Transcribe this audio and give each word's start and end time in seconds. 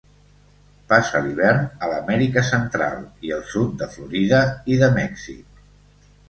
Passa 0.93 1.19
l'hivern 1.25 1.67
a 1.87 1.89
l'Amèrica 1.91 2.43
Central 2.47 2.97
i 3.29 3.35
el 3.37 3.45
sud 3.51 3.77
de 3.83 3.89
Florida 3.93 4.41
i 4.77 4.81
de 4.85 4.91
Mèxic. 4.99 5.63